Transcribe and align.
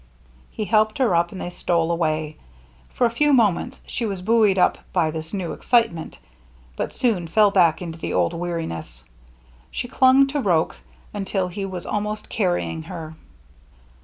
He 0.49 0.65
helped 0.65 0.97
her 0.97 1.15
up, 1.15 1.31
and 1.31 1.39
they 1.39 1.51
stole 1.51 1.91
away. 1.91 2.37
For 2.89 3.05
a 3.05 3.11
few 3.11 3.31
moments 3.33 3.83
she 3.85 4.03
was 4.03 4.23
buoyed 4.23 4.57
up 4.57 4.79
by 4.91 5.11
this 5.11 5.31
new 5.31 5.53
excitement, 5.53 6.17
but 6.75 6.91
soon 6.91 7.27
fell 7.27 7.51
back 7.51 7.83
into 7.83 7.99
the 7.99 8.11
old 8.13 8.33
weariness. 8.33 9.03
She 9.69 9.87
clung 9.87 10.25
to 10.29 10.39
Roche 10.41 10.77
until 11.13 11.49
he 11.49 11.65
was 11.67 11.85
almost 11.85 12.29
carrying 12.29 12.81
her. 12.81 13.13